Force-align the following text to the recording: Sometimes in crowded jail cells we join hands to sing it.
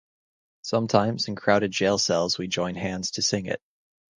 Sometimes 0.63 1.27
in 1.27 1.35
crowded 1.35 1.69
jail 1.69 1.99
cells 1.99 2.35
we 2.39 2.47
join 2.47 2.73
hands 2.73 3.11
to 3.11 3.21
sing 3.21 3.45
it. 3.45 3.61